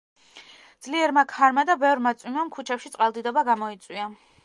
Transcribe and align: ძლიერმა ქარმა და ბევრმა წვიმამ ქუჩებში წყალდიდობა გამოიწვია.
ძლიერმა 0.85 1.25
ქარმა 1.35 1.65
და 1.71 1.77
ბევრმა 1.85 2.17
წვიმამ 2.23 2.53
ქუჩებში 2.59 2.95
წყალდიდობა 2.97 3.49
გამოიწვია. 3.53 4.15